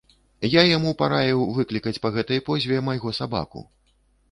[0.53, 3.67] Я яму параіў выклікаць па гэтай позве майго сабаку.